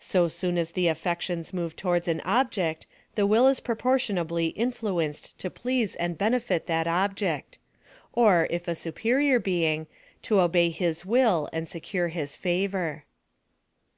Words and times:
So 0.00 0.28
soon 0.28 0.56
as 0.56 0.72
the 0.72 0.88
affections 0.88 1.52
move 1.52 1.76
towards 1.76 2.08
an 2.08 2.22
object, 2.22 2.86
the 3.16 3.26
will 3.26 3.46
is 3.46 3.60
proportionably 3.60 4.46
influenced 4.56 5.38
to 5.40 5.50
please 5.50 5.94
and 5.96 6.16
benefit 6.16 6.66
that 6.68 6.86
object; 6.86 7.58
or, 8.14 8.46
if 8.48 8.66
a 8.66 8.74
superior 8.74 9.38
being, 9.38 9.86
to 10.22 10.40
obey 10.40 10.70
his 10.70 11.04
will 11.04 11.50
and 11.52 11.68
secure 11.68 12.08
his 12.08 12.34
favor. 12.34 13.04